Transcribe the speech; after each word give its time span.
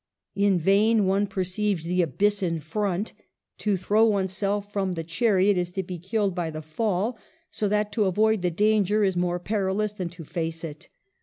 In 0.33 0.57
vain 0.57 1.05
one 1.05 1.27
perceives 1.27 1.83
the 1.83 2.01
abyss 2.01 2.41
in 2.41 2.59
front. 2.59 3.13
To 3.59 3.77
throw 3.77 4.03
oneself 4.07 4.73
from 4.73 4.93
the 4.93 5.03
chariot 5.03 5.59
is 5.59 5.71
to 5.73 5.83
be 5.83 5.99
killed 5.99 6.33
by 6.33 6.49
the 6.49 6.63
fall, 6.63 7.19
so 7.51 7.67
that 7.67 7.91
to 7.91 8.05
avoid 8.05 8.41
the 8.41 8.49
danger 8.49 9.03
is 9.03 9.15
more 9.15 9.37
perilous 9.37 9.93
than 9.93 10.09
to 10.09 10.23
face 10.23 10.63
it. 10.63 10.87